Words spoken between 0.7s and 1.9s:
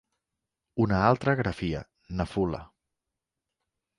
Una altra grafia: